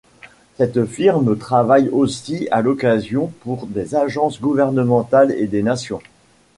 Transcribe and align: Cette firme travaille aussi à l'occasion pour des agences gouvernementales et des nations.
Cette 0.57 0.85
firme 0.87 1.37
travaille 1.37 1.89
aussi 1.89 2.47
à 2.49 2.63
l'occasion 2.63 3.27
pour 3.41 3.67
des 3.67 3.93
agences 3.93 4.41
gouvernementales 4.41 5.31
et 5.31 5.45
des 5.45 5.61
nations. 5.61 6.01